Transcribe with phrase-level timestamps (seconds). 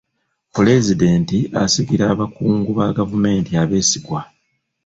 [0.53, 4.19] Pulezidenti asigira abakungu ba gavumenti abeesigwa.